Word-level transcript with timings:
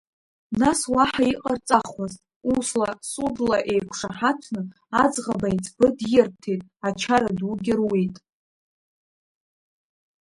Нас 0.61 0.79
уаҳа 0.93 1.23
иҟарҵахуаз, 1.33 2.13
усла, 2.53 2.89
судла 3.09 3.57
еиқәшаҳаҭны 3.71 4.61
аӡӷаб 5.01 5.41
аиҵбы 5.47 5.87
дирҭеит, 5.97 6.63
ачара 6.87 7.29
дугьы 7.39 7.73
руит. 7.79 8.15